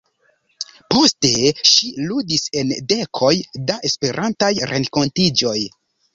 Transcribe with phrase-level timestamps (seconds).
[0.93, 1.29] Poste
[1.71, 3.31] ŝi ludis en dekoj
[3.69, 5.57] da Esperantaj renkontiĝoj.